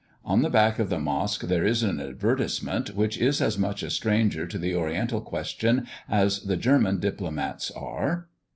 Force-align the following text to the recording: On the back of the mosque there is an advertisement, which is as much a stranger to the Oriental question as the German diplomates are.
On 0.25 0.41
the 0.41 0.49
back 0.49 0.79
of 0.79 0.89
the 0.89 0.97
mosque 0.97 1.41
there 1.41 1.63
is 1.63 1.83
an 1.83 1.99
advertisement, 1.99 2.95
which 2.95 3.19
is 3.19 3.39
as 3.39 3.59
much 3.59 3.83
a 3.83 3.91
stranger 3.91 4.47
to 4.47 4.57
the 4.57 4.73
Oriental 4.75 5.21
question 5.21 5.85
as 6.09 6.39
the 6.39 6.57
German 6.57 6.99
diplomates 6.99 7.69
are. 7.69 8.27